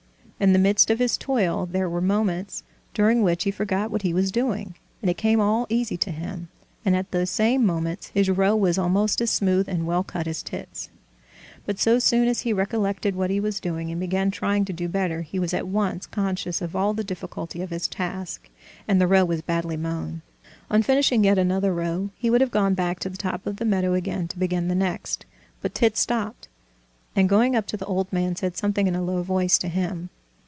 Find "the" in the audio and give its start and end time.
0.53-0.57, 16.95-17.03, 18.99-19.05, 23.11-23.15, 23.57-23.63, 24.69-24.73, 27.77-27.85